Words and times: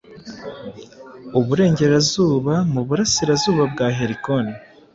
Uburengerazuba 1.39 2.53
mu 2.73 2.81
Burasirazuba 2.87 3.63
bwa 3.71 3.87
Helicon 3.97 4.45